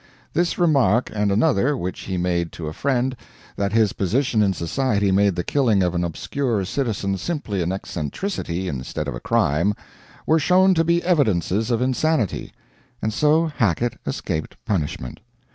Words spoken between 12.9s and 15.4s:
and so Hackett escaped punishment.